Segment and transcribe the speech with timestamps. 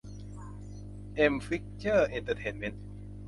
[1.15, 2.83] เอ็ม พิคเจอร์ส เอ็นเตอร์เทนเม้นท์